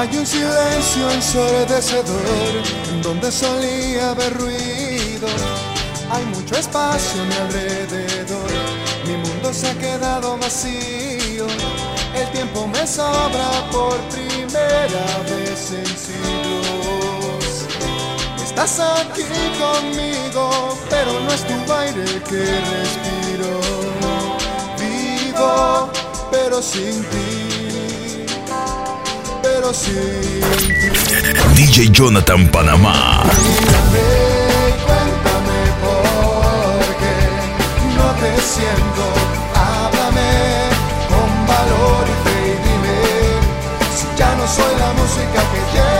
Hay 0.00 0.16
un 0.16 0.26
silencio 0.26 1.10
ensordecedor 1.10 2.62
donde 3.02 3.30
solía 3.30 4.12
haber 4.12 4.32
ruido. 4.38 5.28
Hay 6.10 6.24
mucho 6.34 6.54
espacio 6.56 7.20
a 7.20 7.24
mi 7.26 7.34
alrededor. 7.34 8.50
Mi 9.06 9.16
mundo 9.18 9.52
se 9.52 9.68
ha 9.68 9.74
quedado 9.74 10.38
vacío. 10.38 11.46
El 12.14 12.30
tiempo 12.32 12.66
me 12.66 12.86
sobra 12.86 13.50
por 13.70 13.98
primera 14.08 15.04
vez 15.28 15.70
en 15.70 15.86
siglos. 16.06 17.66
Estás 18.42 18.80
aquí 18.80 19.26
conmigo, 19.58 20.78
pero 20.88 21.12
no 21.20 21.30
es 21.30 21.46
tu 21.46 21.72
aire 21.74 22.22
que 22.26 22.42
respiro. 22.72 23.60
Vivo, 24.78 25.90
pero 26.30 26.62
sin 26.62 27.04
ti 27.04 27.39
pero 29.60 29.74
sin 29.74 29.94
ti. 30.80 30.88
DJ 31.54 31.90
Jonathan 31.90 32.48
Panamá. 32.48 33.24
Mírame 33.24 34.08
cuéntame 34.86 35.60
por 35.84 36.80
qué 37.00 37.16
no 37.96 38.06
te 38.20 38.30
siento. 38.40 39.04
Háblame 39.54 40.32
con 41.10 41.30
valor 41.46 42.04
y 42.08 42.16
fe 42.24 42.38
y 42.46 42.56
dime 42.66 42.98
si 43.96 44.06
ya 44.16 44.34
no 44.36 44.46
soy 44.48 44.74
la 44.78 44.92
música 44.94 45.40
que 45.52 45.60
llevas 45.72 45.99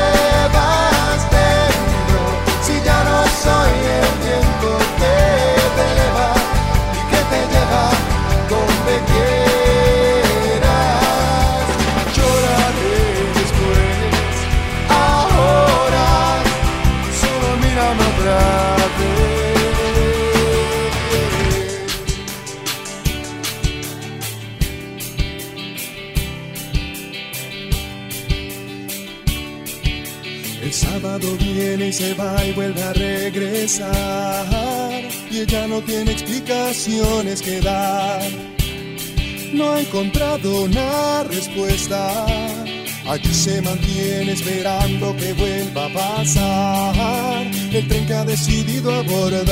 viene 31.71 31.89
y 31.89 31.93
se 31.93 32.15
va 32.15 32.45
y 32.45 32.53
vuelve 32.53 32.83
a 32.83 32.93
regresar. 32.93 34.47
Y 35.31 35.39
ella 35.41 35.67
no 35.69 35.81
tiene 35.83 36.12
explicaciones 36.12 37.43
que 37.43 37.61
dar. 37.61 38.23
No 39.53 39.73
ha 39.73 39.81
encontrado 39.81 40.65
una 40.65 41.23
respuesta. 41.25 42.27
Allí 43.09 43.35
se 43.35 43.62
mantiene 43.62 44.33
esperando 44.33 45.17
que 45.17 45.33
vuelva 45.33 45.87
a 45.87 45.93
pasar 45.93 47.47
el 47.73 47.89
tren 47.89 48.07
que 48.07 48.15
ha 48.15 48.25
decidido 48.25 48.93
abordar. 48.93 49.45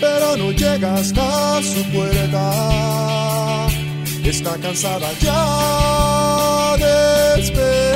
Pero 0.00 0.36
no 0.36 0.50
llega 0.52 0.94
hasta 0.94 1.62
su 1.62 1.82
puerta. 1.92 3.66
Está 4.24 4.56
cansada 4.58 5.10
ya 5.20 6.76
de 6.76 7.40
esperar 7.40 7.89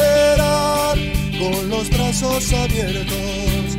brazos 2.25 2.53
abiertos. 2.53 3.78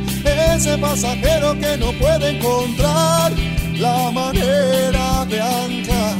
Ese 0.54 0.78
pasajero 0.78 1.58
que 1.58 1.76
no 1.78 1.92
puede 1.92 2.30
encontrar 2.36 3.32
la 3.78 4.10
manera 4.10 5.24
de 5.26 5.40
anclar 5.40 6.16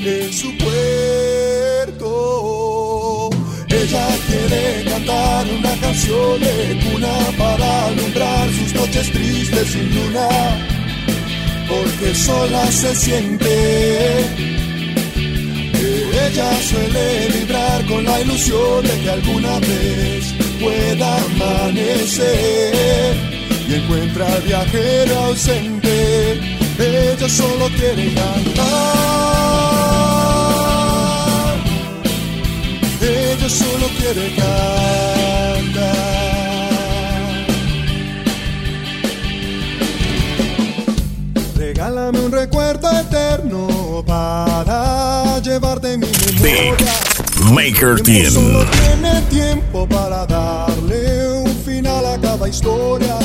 en 0.00 0.32
su 0.32 0.56
puerto. 0.58 2.10
Ella 3.68 4.08
quiere 4.26 4.84
cantar 4.90 5.46
una 5.58 5.74
canción 5.80 6.40
de 6.40 6.80
cuna 6.84 7.14
para 7.38 7.86
alumbrar 7.86 8.50
sus 8.52 8.74
noches 8.74 9.12
tristes 9.12 9.68
sin 9.68 9.94
luna, 9.94 10.28
porque 11.68 12.14
sola 12.14 12.70
se 12.70 12.94
siente. 12.94 14.26
Ella 16.26 16.50
suele 16.62 17.28
vibrar 17.38 17.86
con 17.86 18.04
la 18.04 18.20
ilusión 18.20 18.82
de 18.82 19.00
que 19.00 19.10
alguna 19.10 19.58
vez 19.60 20.39
pueda 20.60 21.16
amanecer 21.24 23.16
y 23.68 23.74
encuentra 23.74 24.32
al 24.32 24.42
viajero 24.42 25.18
ausente. 25.18 26.40
Ella 26.78 27.28
solo 27.28 27.68
quiere 27.76 28.14
cantar. 28.14 28.64
Ella 33.00 33.48
solo 33.48 33.88
quiere 33.98 34.34
cantar. 34.36 34.60
Regálame 41.56 42.20
un 42.20 42.32
recuerdo 42.32 42.90
eterno 42.90 44.04
para 44.06 45.40
llevarte 45.40 45.96
mi 45.96 46.06
memoria. 46.40 47.09
Maker 47.52 48.00
tiempo 48.02 48.30
solo 48.30 48.64
Team. 48.64 48.70
tiene 48.70 49.22
tiempo 49.22 49.86
para 49.88 50.26
darle 50.26 51.40
un 51.40 51.54
final 51.64 52.06
a 52.06 52.18
cada 52.20 52.48
historia. 52.48 53.18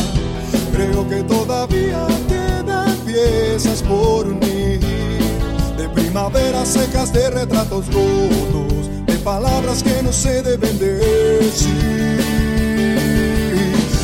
Creo 0.73 1.07
que 1.07 1.23
todavía 1.23 2.07
quedan 2.27 2.95
piezas 3.05 3.81
por 3.83 4.27
unir. 4.27 4.79
De 5.77 5.89
primaveras 5.89 6.67
secas, 6.69 7.13
de 7.13 7.29
retratos 7.29 7.85
rotos, 7.87 8.89
de 9.05 9.15
palabras 9.19 9.83
que 9.83 10.01
no 10.01 10.11
se 10.11 10.41
deben 10.41 10.79
decir. 10.79 12.25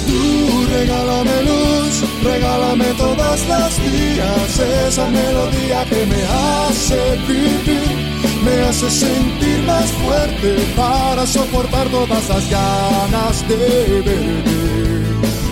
Tú 0.08 0.66
regálame 0.74 1.44
luz, 1.44 2.04
regálame 2.24 2.86
todas 2.98 3.48
las 3.48 3.78
días, 3.78 4.60
esa 4.88 5.08
melodía 5.10 5.86
que 5.90 6.06
me 6.06 6.24
hace 6.24 7.18
vivir, 7.28 8.01
me 8.44 8.62
hace 8.62 8.90
sentir 8.90 9.64
más 9.66 9.92
fuerte 9.92 10.56
para 10.76 11.26
soportar 11.28 11.88
todas 11.90 12.28
las 12.30 12.50
ganas 12.50 13.48
de 13.48 13.56
verte 13.56 14.18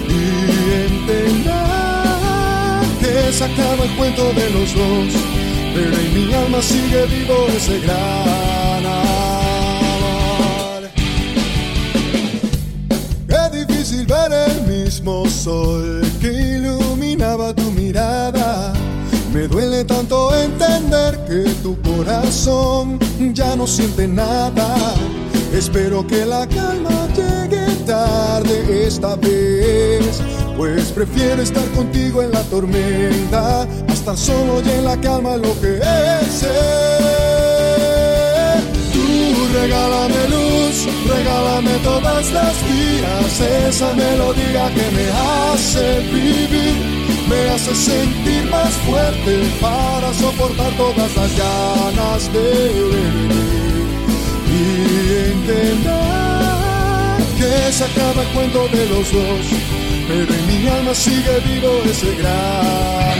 y 0.09 0.11
entender 0.87 1.53
que 2.99 3.31
se 3.33 3.43
acaba 3.43 3.83
el 3.83 3.91
cuento 3.95 4.33
de 4.33 4.49
los 4.49 4.73
dos, 4.73 5.13
pero 5.73 5.95
en 5.97 6.13
mi 6.15 6.33
alma 6.33 6.61
sigue 6.61 7.05
vivo 7.05 7.47
ese 7.55 7.79
gran 7.81 8.85
amor. 8.85 10.09
Qué 13.27 13.49
difícil 13.65 14.05
ver 14.05 14.31
el 14.31 14.61
mismo 14.67 15.29
sol 15.29 16.01
que 16.19 16.31
iluminaba 16.31 17.53
tu 17.53 17.69
mirada. 17.71 18.38
Me 19.33 19.47
duele 19.47 19.83
tanto 19.85 20.33
entender 20.35 21.19
que 21.25 21.49
tu 21.61 21.79
corazón 21.81 22.99
ya 23.33 23.55
no 23.55 23.67
siente 23.67 24.07
nada. 24.07 24.75
Espero 25.53 26.05
que 26.05 26.25
la 26.25 26.47
calma 26.47 27.07
llegue 27.15 27.65
tarde 27.85 28.85
esta 28.87 29.15
vez. 29.15 30.21
Pues 30.57 30.91
prefiero 30.91 31.41
estar 31.41 31.65
contigo 31.69 32.21
en 32.21 32.31
la 32.31 32.41
tormenta, 32.43 33.61
a 33.61 33.93
estar 33.93 34.17
solo 34.17 34.61
y 34.65 34.69
en 34.69 34.85
la 34.85 34.99
calma 34.99 35.37
lo 35.37 35.59
que 35.61 35.77
es. 35.77 36.45
Tú 38.91 39.47
regálame 39.53 40.27
luz, 40.27 40.87
regálame 41.07 41.77
todas 41.83 42.31
las 42.31 42.53
días, 42.67 43.41
esa 43.69 43.93
melodía 43.93 44.69
que 44.73 44.91
me 44.91 45.09
hace 45.11 45.99
vivir, 46.11 46.98
me 47.29 47.49
hace 47.49 47.75
sentir 47.75 48.43
más 48.49 48.73
fuerte 48.87 49.31
para 49.61 50.13
soportar 50.13 50.71
todas 50.77 51.15
las 51.15 51.37
ganas 51.37 52.33
de 52.33 52.49
vivir 52.73 53.31
y 54.51 54.61
entender 55.31 56.09
que 57.37 57.71
se 57.71 57.83
acaba 57.83 58.23
el 58.23 58.27
cuento 58.29 58.67
de 58.69 58.85
los 58.87 59.11
dos, 59.11 59.45
pero 60.07 60.33
en 60.33 60.47
mi 60.47 60.67
alma 60.67 60.93
sigue 60.93 61.39
vivo 61.45 61.69
ese 61.85 62.15
gran. 62.15 63.19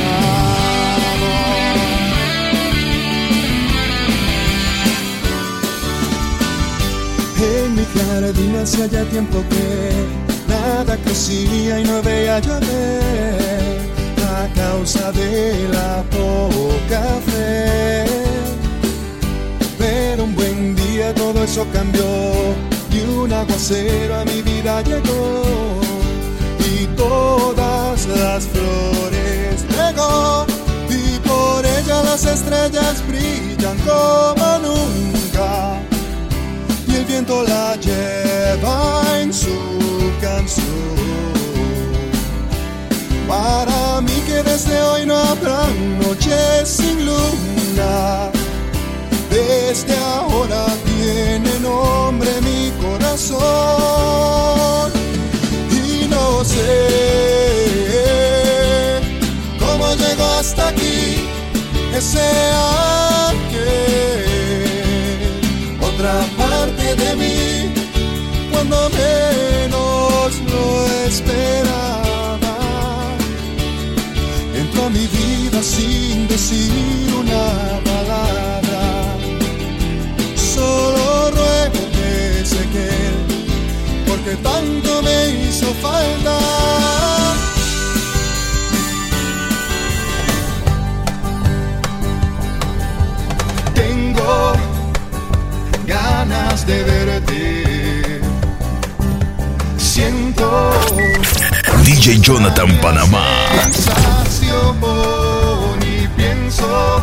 En 7.42 7.76
mi 7.76 7.86
jardín 7.96 8.56
hacía 8.62 8.88
ya 8.88 9.04
tiempo 9.06 9.44
que 9.50 9.92
nada 10.52 10.98
crecía 10.98 11.80
y 11.80 11.84
no 11.86 12.02
veía 12.02 12.40
llover 12.40 13.49
a 14.40 14.48
causa 14.54 15.12
de 15.12 15.68
la 15.68 16.04
poca 16.16 17.04
fe. 17.28 18.06
Pero 19.78 20.24
un 20.24 20.34
buen 20.36 20.76
día 20.76 21.14
todo 21.14 21.44
eso 21.44 21.66
cambió 21.74 22.06
y 22.92 23.00
un 23.18 23.34
aguacero 23.34 24.16
a 24.16 24.26
mi 24.26 24.42
vida 24.42 24.82
llegó 24.82 25.82
y 26.72 26.86
todas 26.96 28.06
las 28.08 28.46
flores 28.54 29.56
regó 29.78 30.46
y 30.90 31.20
por 31.28 31.66
ella 31.66 32.04
las 32.04 32.24
estrellas 32.26 32.96
brillan 33.08 33.78
como 33.90 34.48
nunca 34.68 35.82
y 36.88 36.96
el 36.96 37.06
viento 37.06 37.44
la 37.44 37.76
lleva 37.76 39.04
en 39.22 39.34
su 39.34 39.58
canción. 40.22 41.39
Desde 49.70 49.96
ahora 49.98 50.66
tiene 50.84 51.60
nombre 51.60 52.42
mi 52.42 52.72
corazón. 52.82 53.40
Y 55.70 56.08
no 56.08 56.44
sé 56.44 56.88
cómo 59.60 59.94
llegó 59.94 60.26
hasta 60.40 60.70
aquí 60.70 61.30
ese 61.96 62.28
ángel. 63.30 63.60
Otra 65.80 66.26
parte 66.36 66.96
de 66.96 67.16
mí 67.16 67.72
cuando 68.52 68.90
menos 68.90 70.34
lo 70.52 70.88
esperaba. 71.08 72.58
Entró 74.56 74.90
mi 74.90 75.06
vida 75.06 75.62
sin 75.62 76.28
decir 76.28 77.14
una 77.20 77.79
hizo 85.60 85.74
falta. 85.76 86.38
Tengo 93.74 94.54
ganas 95.86 96.66
de 96.66 96.84
verte. 96.84 98.22
Siento 99.78 100.72
DJ 101.84 102.20
Jonathan 102.20 102.70
Panamá. 102.82 103.26
sensación 103.64 104.78
y 105.82 106.08
pienso 106.20 107.02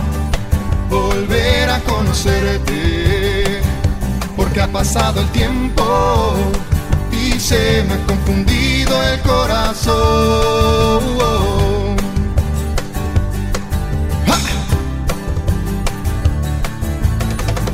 volver 0.89 1.69
a 1.71 1.81
conocerte. 1.81 3.61
Porque 4.35 4.61
ha 4.63 4.69
pasado 4.69 5.21
el 5.21 5.29
tiempo 5.31 6.35
se 7.47 7.85
me 7.85 7.95
ha 7.95 8.07
confundido 8.09 9.01
el 9.05 9.21
corazón. 9.21 9.95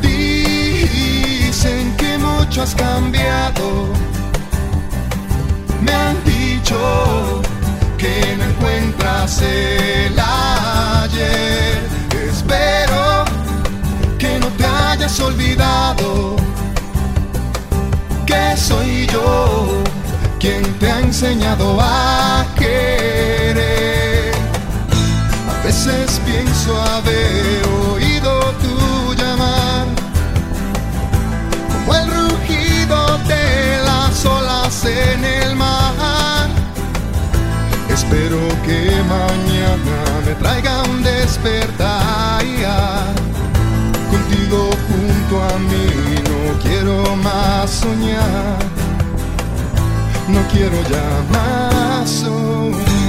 Dicen 0.03 1.97
que 1.97 2.19
mucho 2.19 2.63
has 2.65 2.75
cambiado. 2.75 3.87
Me 5.81 5.95
han 5.95 6.23
dicho 6.25 7.41
que 7.97 8.37
no 8.37 8.45
encuentras 8.45 9.41
el 9.41 10.19
ayer. 10.19 11.79
Espero 12.31 13.25
que 14.19 14.39
no 14.39 14.49
te 14.49 14.67
hayas 14.67 15.19
olvidado 15.19 16.52
que 18.33 18.57
soy 18.57 19.07
yo 19.07 19.83
quien 20.39 20.63
te 20.79 20.91
ha 20.91 21.01
enseñado 21.01 21.79
a 21.81 22.45
querer. 22.57 24.33
A 25.53 25.65
veces 25.65 26.21
pienso 26.25 26.71
haber 26.95 27.63
oído 27.93 28.33
tu 28.63 29.15
llamar 29.15 29.87
como 31.73 31.95
el 32.01 32.07
rugido 32.21 33.19
de 33.33 33.47
las 33.85 34.25
olas 34.25 34.85
en 34.85 35.25
el 35.25 35.57
mar. 35.57 36.49
Espero 37.89 38.41
que 38.67 38.81
mañana 39.17 39.97
me 40.27 40.35
traiga 40.43 40.82
quiero 46.63 47.17
más 47.17 47.71
soñar. 47.71 48.59
No 50.29 50.41
quiero 50.53 50.77
ya 50.89 51.07
más 51.33 52.11
soñar. 52.11 53.02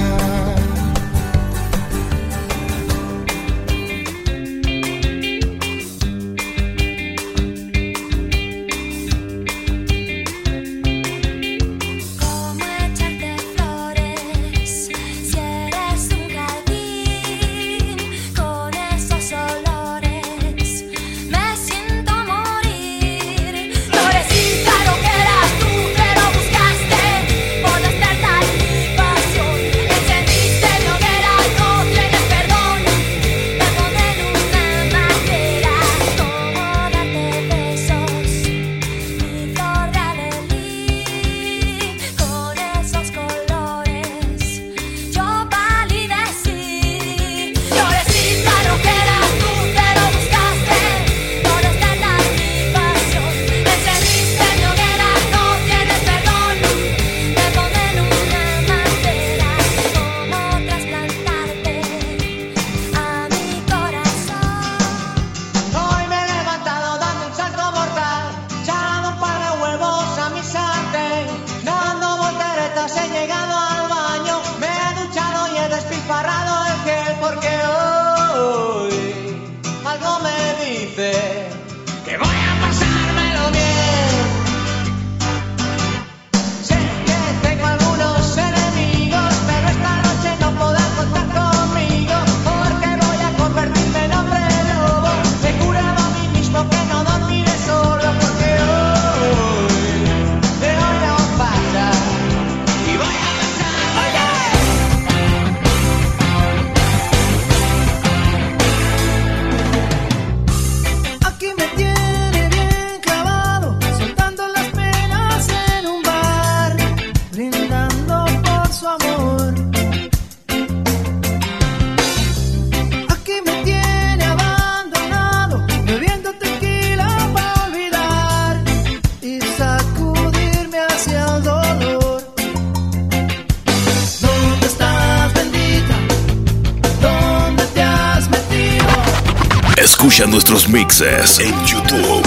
En 141.38 141.52
YouTube. 141.66 142.22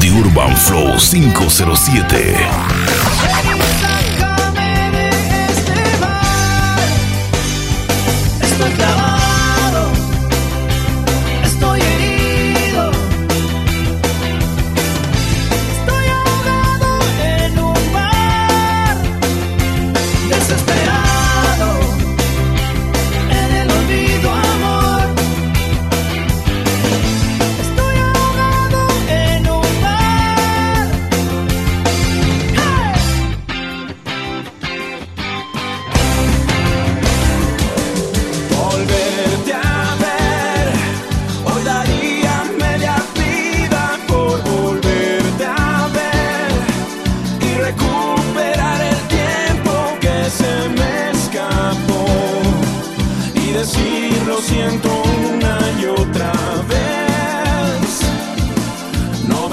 The 0.00 0.08
Urban 0.10 0.56
Flow 0.56 0.98
507. 0.98 2.77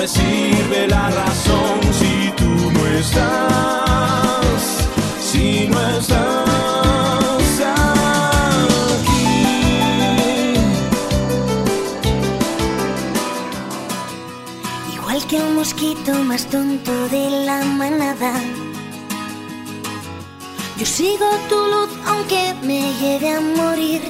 Sirve 0.07 0.87
la 0.87 1.09
razón 1.09 1.79
si 1.91 2.31
tú 2.37 2.71
no 2.71 2.85
estás, 2.87 4.61
si 5.19 5.67
no 5.67 5.79
estás 5.97 7.59
aquí. 7.73 9.25
Igual 14.93 15.25
que 15.27 15.37
un 15.37 15.55
mosquito 15.55 16.13
más 16.23 16.45
tonto 16.47 16.91
de 17.09 17.45
la 17.45 17.63
manada. 17.65 18.33
Yo 20.77 20.85
sigo 20.85 21.25
tu 21.49 21.55
luz 21.55 21.89
aunque 22.05 22.53
me 22.61 22.93
lleve 22.99 23.31
a 23.31 23.41
morir. 23.41 24.04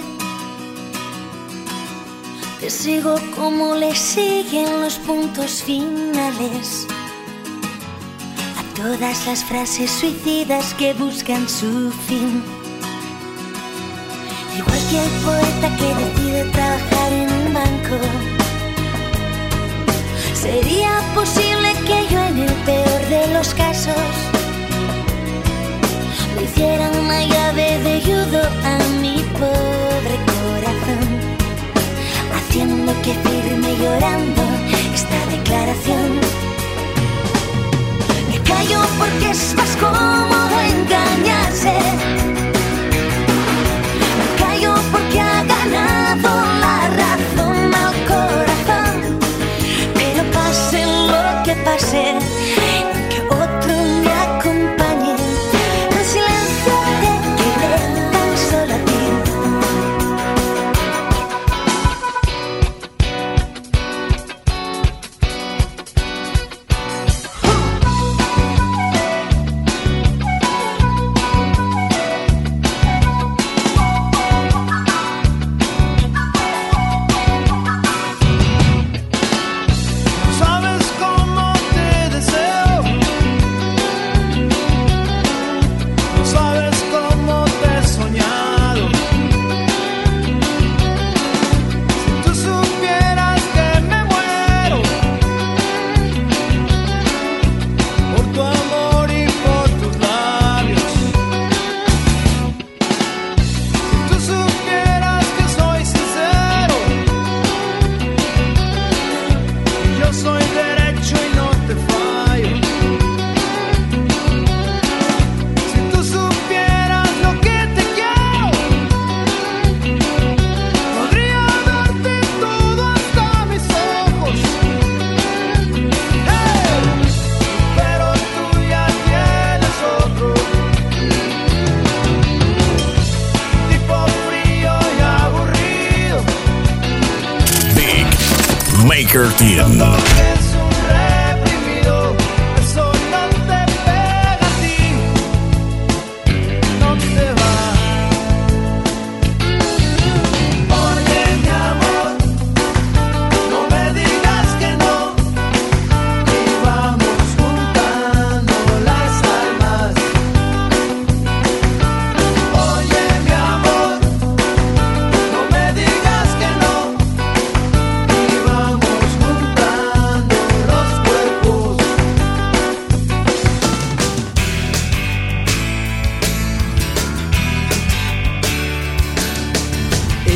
Te 2.65 2.71
sigo 2.71 3.15
como 3.35 3.75
le 3.75 3.93
siguen 3.93 4.81
los 4.81 4.97
puntos 4.97 5.61
finales. 5.61 6.87
A 8.57 8.63
todas 8.75 9.27
las 9.27 9.43
frases 9.43 9.91
suicidas 9.91 10.73
que 10.73 10.95
buscan 10.95 11.47
su 11.47 11.91
fin. 12.07 12.43
Igual 14.57 14.79
que 14.89 14.97
el 14.97 15.11
poeta 15.27 15.77
que 15.77 15.89
decide 16.05 16.45
trabajar 16.53 17.13
en 17.13 17.31
un 17.31 17.53
banco. 17.53 17.97
¿Sería 20.33 20.89
posible 21.13 21.69
que 21.85 22.07
yo 22.11 22.19
en 22.19 22.39
el 22.39 22.53
peor 22.65 23.01
de 23.09 23.27
los 23.35 23.53
casos 23.53 24.09
le 26.35 26.45
hiciera 26.45 26.89
una 26.99 27.23
llave 27.27 27.77
de 27.83 28.01
judo 28.01 28.41
a 28.63 28.79
mi 29.01 29.23
pobre 29.37 30.15
corazón? 30.33 31.04
Haciendo 32.55 32.93
que 33.01 33.13
firme 33.13 33.75
llorando 33.75 34.41
esta 34.93 35.25
declaración. 35.29 36.21
Me 38.29 38.39
callo 38.43 38.79
porque 38.97 39.31
es 39.31 39.53
más 39.55 39.75
cómodo 39.75 40.55
engañarse. 40.61 41.73
Me 44.19 44.27
callo 44.41 44.73
porque 44.89 45.19
ha 45.19 45.43
ganado 45.43 46.29
la 46.61 46.77
razón 47.01 47.75
al 47.75 47.95
corazón. 48.07 49.19
Pero 49.93 50.23
pase 50.31 50.85
lo 50.85 51.43
que 51.43 51.55
pase, 51.55 52.15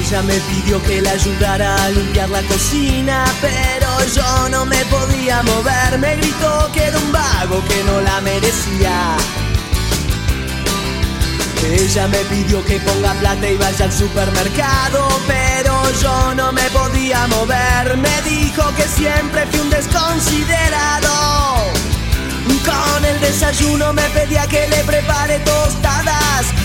Ella 0.09 0.23
me 0.23 0.39
pidió 0.39 0.81
que 0.81 1.03
la 1.03 1.11
ayudara 1.11 1.75
a 1.83 1.89
limpiar 1.91 2.27
la 2.31 2.41
cocina, 2.41 3.25
pero 3.41 3.87
yo 4.15 4.49
no 4.49 4.65
me 4.65 4.83
podía 4.85 5.43
mover. 5.43 5.99
Me 5.99 6.15
gritó 6.15 6.67
que 6.73 6.85
era 6.85 6.97
un 6.97 7.11
vago 7.11 7.63
que 7.67 7.83
no 7.83 8.01
la 8.01 8.19
merecía. 8.21 9.15
Ella 11.63 12.07
me 12.07 12.17
pidió 12.25 12.65
que 12.65 12.79
ponga 12.79 13.13
plata 13.19 13.47
y 13.47 13.55
vaya 13.57 13.85
al 13.85 13.93
supermercado, 13.93 15.07
pero 15.27 15.79
yo 16.01 16.33
no 16.33 16.53
me 16.53 16.63
podía 16.71 17.27
mover. 17.27 17.95
Me 17.97 18.21
dijo 18.27 18.63
que 18.75 18.87
siempre 18.87 19.45
fui 19.45 19.59
un 19.59 19.69
desconsiderado. 19.69 21.09
Con 22.65 23.05
el 23.05 23.19
desayuno 23.21 23.93
me 23.93 24.09
pedía 24.09 24.47
que 24.47 24.67
le 24.69 24.83
prepare 24.85 25.37
tostadas. 25.41 26.18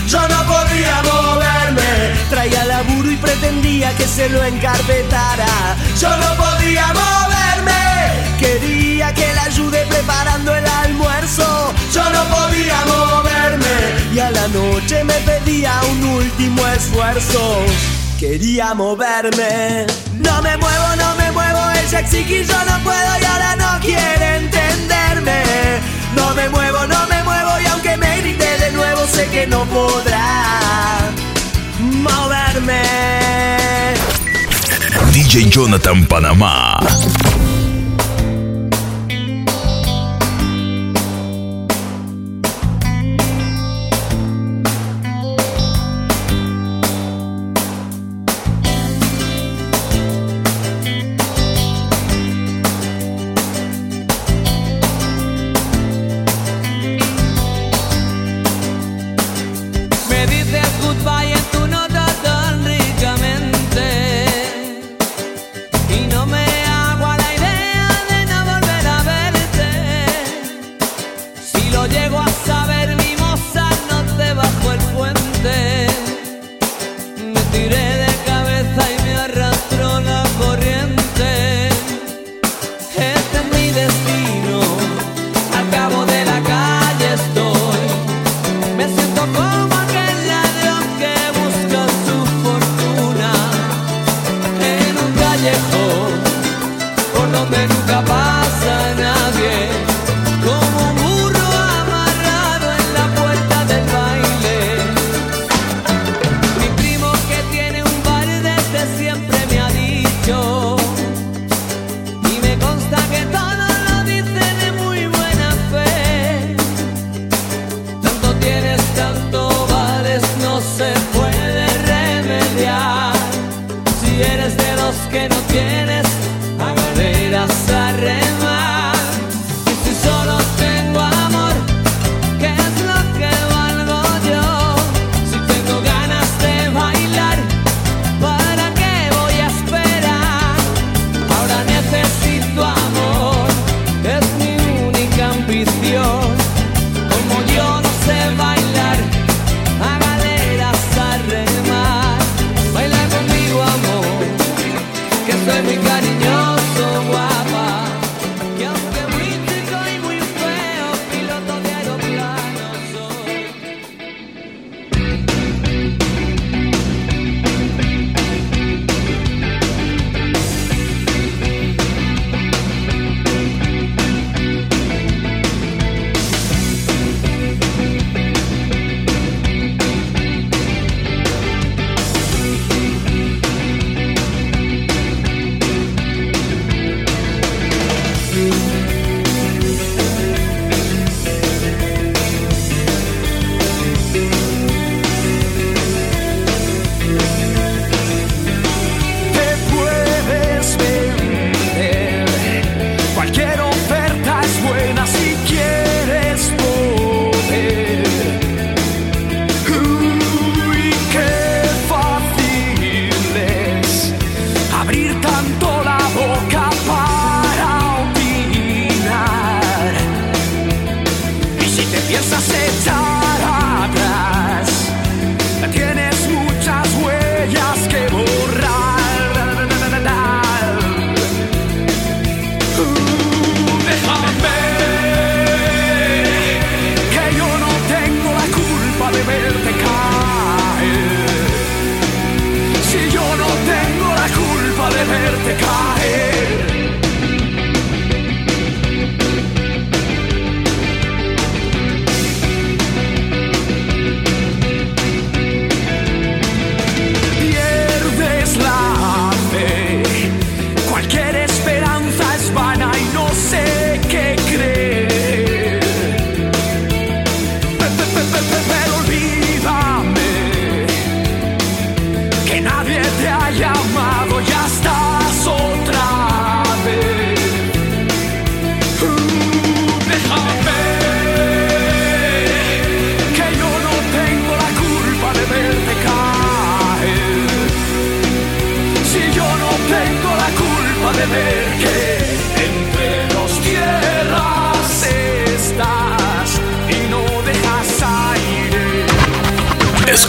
Yo 0.07 0.19
no 0.27 0.43
podía 0.45 1.01
moverme. 1.01 2.13
Traía 2.29 2.65
laburo 2.65 3.11
y 3.11 3.17
pretendía 3.17 3.95
que 3.95 4.07
se 4.07 4.29
lo 4.29 4.43
encarpetara. 4.43 5.75
Yo 5.99 6.09
no 6.17 6.35
podía 6.35 6.87
moverme. 6.87 7.75
Quería 8.39 9.13
que 9.13 9.33
la 9.33 9.43
ayude 9.43 9.85
preparando 9.87 10.55
el 10.55 10.65
almuerzo. 10.67 11.73
Yo 11.91 12.03
no 12.11 12.23
podía 12.25 12.85
moverme. 12.85 14.13
Y 14.13 14.19
a 14.19 14.29
la 14.29 14.47
noche 14.49 15.03
me 15.03 15.15
pedía 15.21 15.81
un 15.91 16.03
último 16.05 16.65
esfuerzo. 16.67 17.65
Quería 18.19 18.73
moverme. 18.73 19.87
No 20.19 20.41
me 20.41 20.55
muevo, 20.57 20.95
no 20.97 21.15
me 21.15 21.31
muevo. 21.31 21.59
Ella 21.83 21.99
exige 21.99 22.41
y 22.41 22.45
yo 22.45 22.65
no 22.65 22.79
puedo 22.83 23.19
y 23.21 23.25
ahora 23.25 23.55
no 23.55 23.79
quiere 23.81 24.37
entenderme. 24.37 25.43
No 26.15 26.33
me 26.33 26.47
muevo, 26.49 26.87
no 26.87 27.07
me 27.07 27.23
muevo 27.23 27.59
y 27.61 27.65
aunque 27.67 27.84
de 28.65 28.71
nuevo 28.71 29.05
sé 29.05 29.27
que 29.27 29.45
no 29.45 29.63
podrá 29.65 31.11
moverme. 31.79 32.81
DJ 35.11 35.49
Jonathan 35.49 36.05
Panamá. 36.05 36.79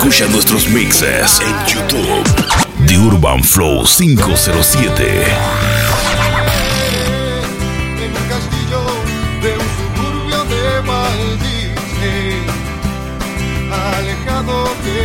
Escucha 0.07 0.31
nuestros 0.31 0.69
mixes 0.69 1.40
en 1.40 1.66
YouTube. 1.66 2.87
The 2.87 2.97
Urban 2.97 3.42
Flow 3.42 3.85
507. 3.85 5.25
alejado 13.73 14.69
de 14.85 14.96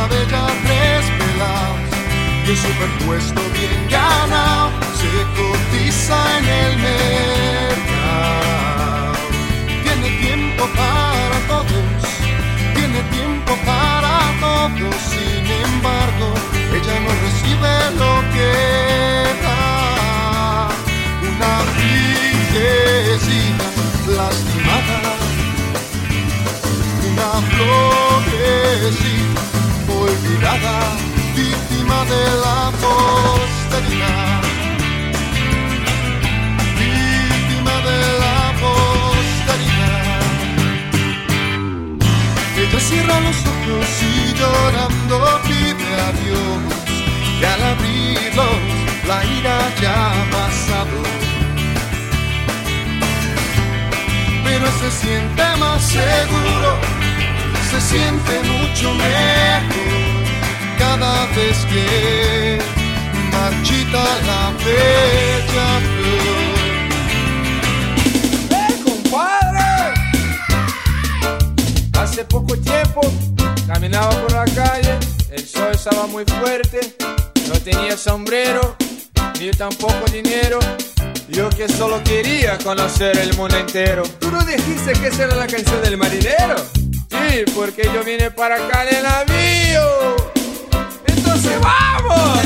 abellas 0.00 0.52
desvelados 0.64 1.90
y 2.46 2.50
un 2.50 2.56
superpuesto 2.56 3.40
bien 3.52 3.80
ganado 3.90 4.70
se 4.98 5.12
cotiza 5.36 6.16
en 6.38 6.44
el 6.48 6.72
mercado. 6.88 8.00
Tiene 9.84 10.08
tiempo 10.20 10.62
para 10.76 11.38
todos, 11.48 12.02
tiene 12.74 13.00
tiempo 13.16 13.52
para 13.66 14.14
todos, 14.40 14.96
sin 15.12 15.44
embargo, 15.66 16.26
ella 16.76 16.96
no 17.04 17.10
recibe 17.26 17.72
lo 18.00 18.12
que 18.34 18.52
da. 19.44 20.68
Una 21.30 21.52
riquecita 21.78 23.66
lastimada, 24.16 24.98
una 27.10 27.30
florecita 27.50 29.29
olvidada, 30.10 30.76
víctima 31.34 31.98
de 32.12 32.24
la 32.44 32.60
posteridad. 32.82 34.42
Víctima 36.82 37.74
de 37.88 38.00
la 38.22 38.40
posteridad. 38.62 40.22
Ella 42.62 42.80
cierra 42.80 43.20
los 43.20 43.38
ojos 43.52 43.88
y 44.02 44.34
llorando 44.38 45.16
pide 45.46 45.90
a 46.06 46.10
Dios 46.22 46.60
que 47.38 47.46
al 47.46 47.62
abrirlos 47.72 48.60
la 49.08 49.18
ira 49.38 49.58
ya 49.80 49.94
ha 50.12 50.24
pasado. 50.30 51.20
pero 54.50 54.66
se 54.80 54.90
siente 54.90 55.42
más 55.58 55.80
seguro, 55.82 56.70
se 57.70 57.80
siente 57.80 58.32
mucho 58.42 58.92
mejor 58.94 59.99
cada 60.80 61.26
vez 61.36 61.58
que 61.70 62.58
marchita 63.32 64.02
la 64.30 64.42
bella 64.64 65.68
flor. 65.92 66.40
¡Eh, 68.50 68.74
Hace 72.00 72.24
poco 72.24 72.56
tiempo 72.56 73.00
caminaba 73.66 74.10
por 74.22 74.32
la 74.32 74.44
calle, 74.46 74.98
el 75.30 75.46
sol 75.46 75.70
estaba 75.72 76.06
muy 76.06 76.24
fuerte, 76.24 76.96
no 77.48 77.54
tenía 77.60 77.96
sombrero, 77.96 78.76
ni 79.38 79.50
tampoco 79.50 80.04
dinero. 80.12 80.58
Yo 81.28 81.48
que 81.50 81.68
solo 81.68 82.02
quería 82.02 82.58
conocer 82.58 83.16
el 83.18 83.34
mundo 83.36 83.56
entero. 83.56 84.02
¿Tú 84.18 84.30
no 84.32 84.40
dijiste 84.44 84.92
que 84.94 85.08
esa 85.08 85.24
era 85.24 85.36
la 85.36 85.46
canción 85.46 85.80
del 85.82 85.96
marinero? 85.96 86.56
Sí, 87.08 87.44
porque 87.54 87.84
yo 87.94 88.02
vine 88.02 88.30
para 88.32 88.56
acá 88.56 88.84
en 88.88 88.96
el 88.96 89.02
navío 89.04 90.39
vamos. 91.48 92.40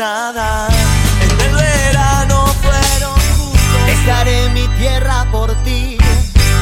nada. 0.00 0.68
En 1.22 1.30
el 1.46 1.54
verano 1.54 2.46
fueron 2.64 3.14
juntos. 3.36 3.86
Dejaré 3.86 4.48
mi 4.50 4.66
tierra 4.78 5.26
por 5.30 5.54
ti, 5.62 5.98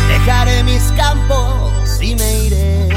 dejaré 0.08 0.64
mis 0.64 0.82
campos 0.96 2.02
y 2.02 2.16
me 2.16 2.38
iré 2.46 2.88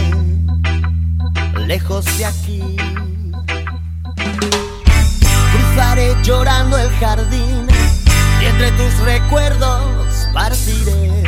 lejos 1.68 2.06
de 2.18 2.26
aquí. 2.26 2.76
Cruzaré 5.54 6.16
llorando 6.24 6.78
el 6.80 6.90
jardín 7.00 7.68
y 8.42 8.46
entre 8.46 8.72
tus 8.72 8.98
recuerdos 9.02 10.28
partiré 10.34 11.24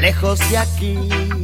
lejos 0.00 0.38
de 0.48 0.58
aquí. 0.58 1.43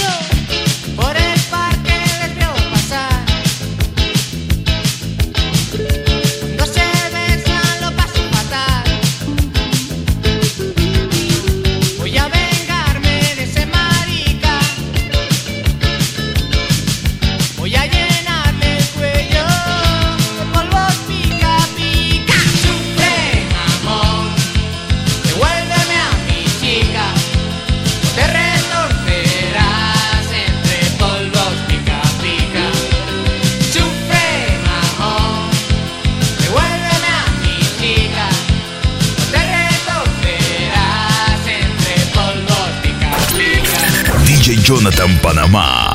Jonathan 44.71 45.19
Panamá. 45.19 45.91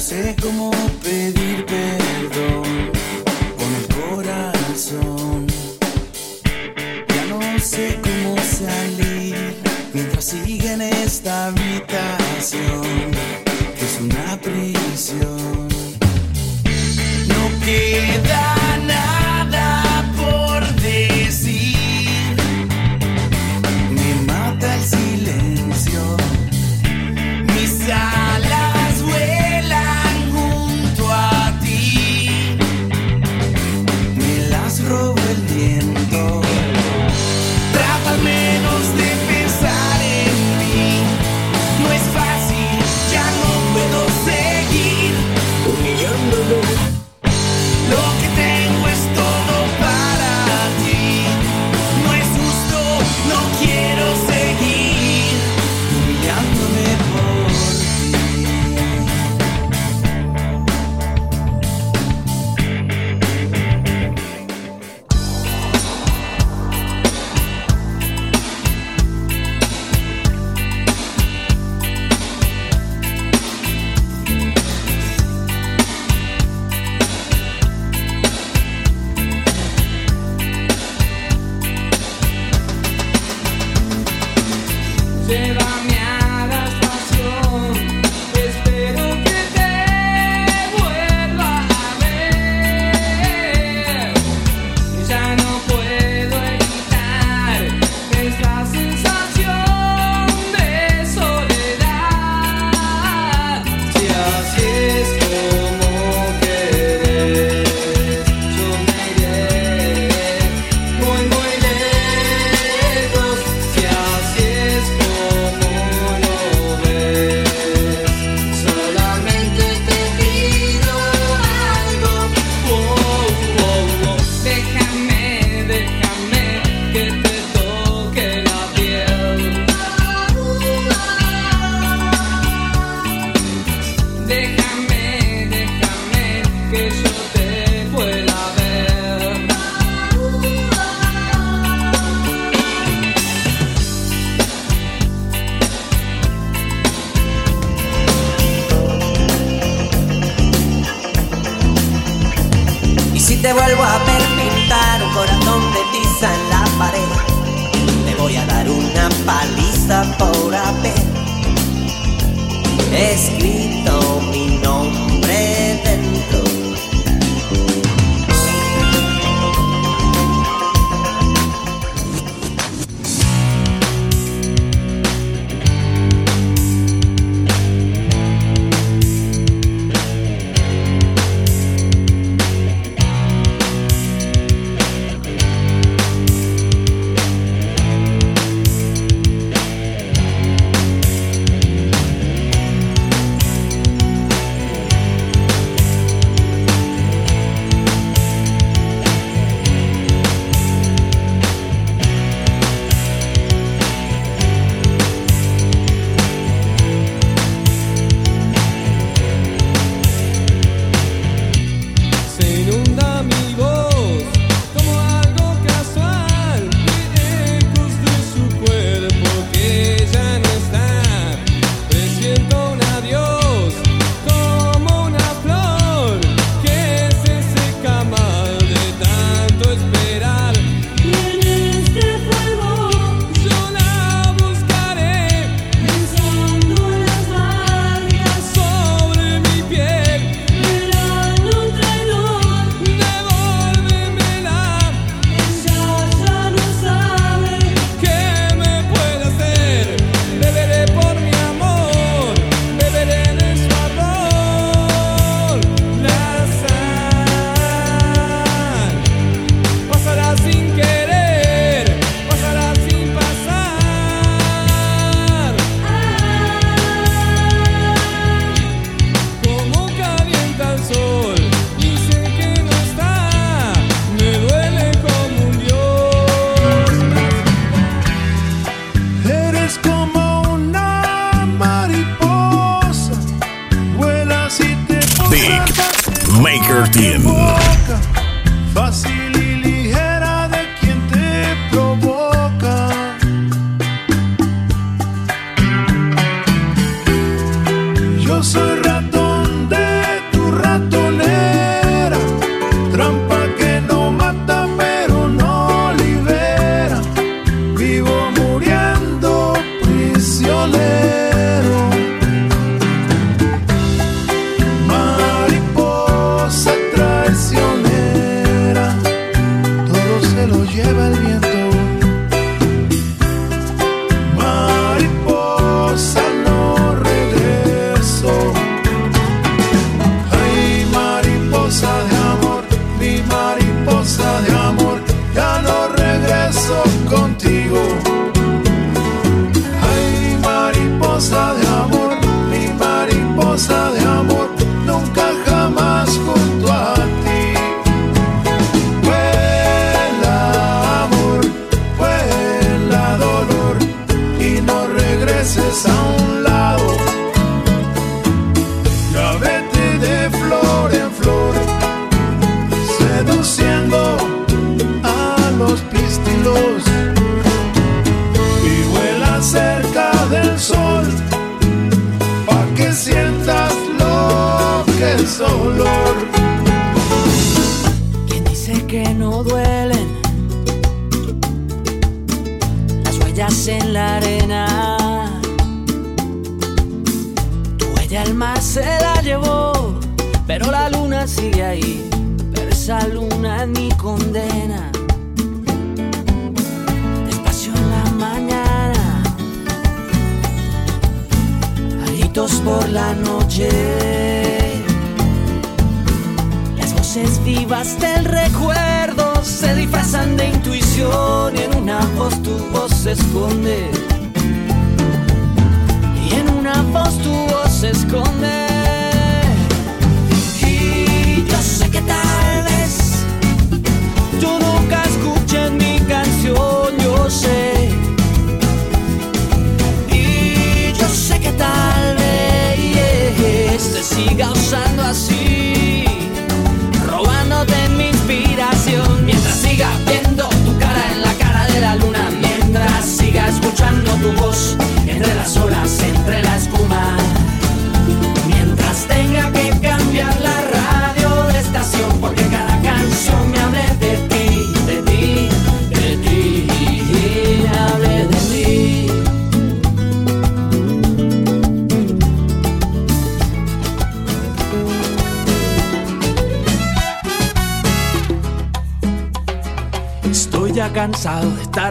Sé 0.00 0.34
cómo 0.40 0.70
pedir 1.02 1.66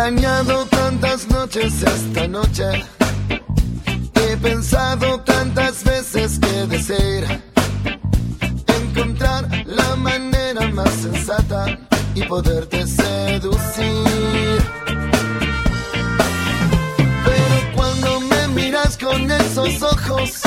Planeado 0.00 0.64
tantas 0.66 1.26
noches 1.26 1.82
esta 1.82 2.28
noche. 2.28 2.84
He 4.14 4.36
pensado 4.36 5.18
tantas 5.22 5.82
veces 5.82 6.38
que 6.38 6.66
desear 6.68 7.42
encontrar 8.78 9.48
la 9.66 9.96
manera 9.96 10.68
más 10.70 10.90
sensata 10.90 11.80
y 12.14 12.22
poderte 12.22 12.86
seducir. 12.86 14.62
Pero 17.24 17.56
cuando 17.74 18.20
me 18.20 18.48
miras 18.54 18.96
con 18.96 19.28
esos 19.28 19.82
ojos, 19.82 20.42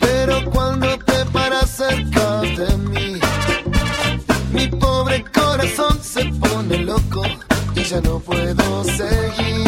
pero 0.00 0.44
cuando 0.50 0.98
te 0.98 1.24
paras 1.26 1.70
cerca 1.70 2.40
de 2.40 2.76
mí, 2.78 3.20
mi 4.52 4.66
pobre 4.66 5.24
corazón 5.32 6.00
se 6.02 6.24
pone 6.24 6.78
loco 6.78 7.22
ya 7.90 8.00
no 8.02 8.20
puedo 8.20 8.84
seguir. 8.84 9.64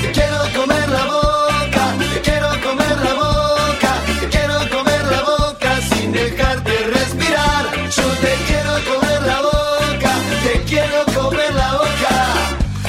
Te 0.00 0.10
quiero 0.12 0.38
comer 0.56 0.88
la 0.88 1.04
boca, 1.04 1.94
te 1.98 2.20
quiero 2.22 2.48
comer 2.62 2.96
la 3.04 3.12
boca, 3.12 4.02
te 4.20 4.28
quiero 4.28 4.58
comer 4.70 5.04
la 5.10 5.22
boca 5.24 5.78
sin 5.90 6.12
dejarte 6.12 6.72
respirar. 6.86 7.64
Yo 7.94 8.08
te 8.24 8.34
quiero 8.46 8.72
comer 8.88 9.22
la 9.26 9.42
boca, 9.42 10.12
te 10.42 10.62
quiero 10.62 11.04
comer 11.14 11.54
la 11.54 11.72
boca 11.72 12.16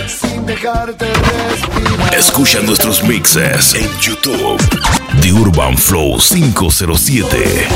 sin 0.08 0.46
dejarte 0.46 1.06
respirar. 1.06 2.16
Escucha 2.16 2.62
nuestros 2.62 3.04
mixes 3.04 3.74
en 3.74 3.90
YouTube. 4.00 4.58
The 5.22 5.34
Urban 5.34 5.78
Flow 5.78 6.18
507. 6.18 7.68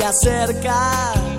Se 0.00 0.06
acerca 0.06 1.29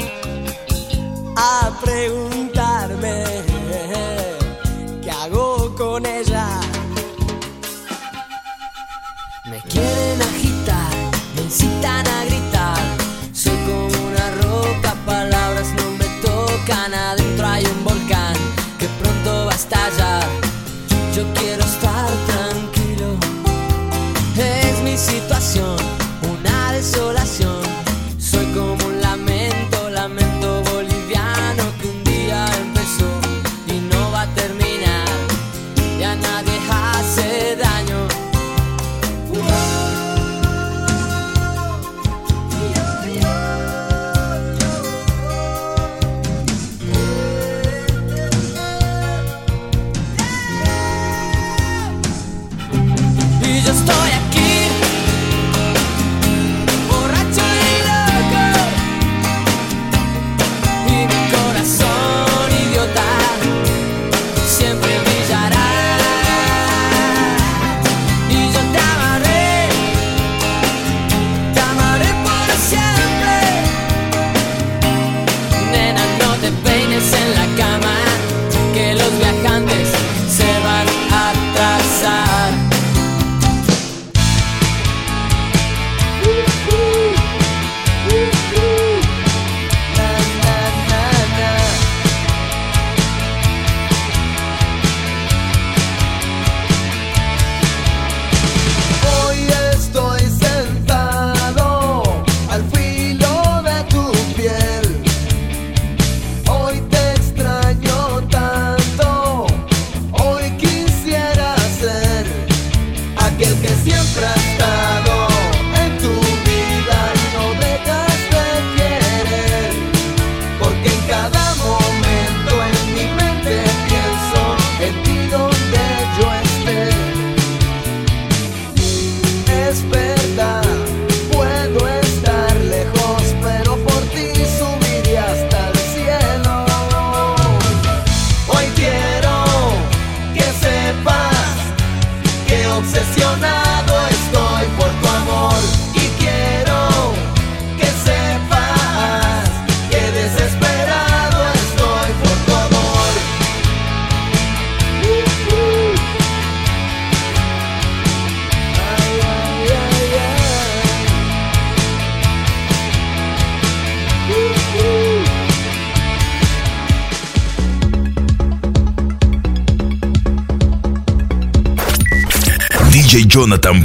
DJ 173.42 173.81